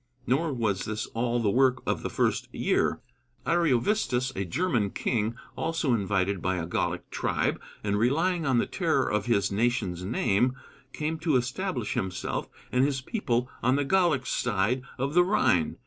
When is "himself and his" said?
11.93-12.99